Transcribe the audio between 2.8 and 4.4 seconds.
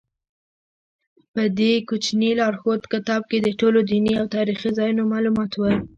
کتاب کې د ټولو دیني او